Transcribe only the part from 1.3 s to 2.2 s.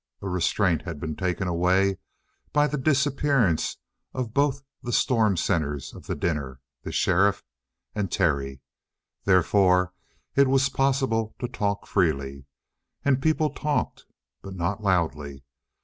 away